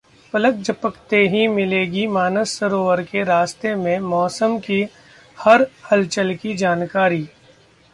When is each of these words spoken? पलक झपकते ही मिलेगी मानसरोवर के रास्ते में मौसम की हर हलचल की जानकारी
पलक 0.33 0.55
झपकते 0.57 1.17
ही 1.27 1.47
मिलेगी 1.47 2.05
मानसरोवर 2.07 3.01
के 3.01 3.23
रास्ते 3.23 3.73
में 3.75 3.99
मौसम 3.99 4.57
की 4.59 4.85
हर 5.37 5.65
हलचल 5.91 6.33
की 6.33 6.53
जानकारी 6.53 7.25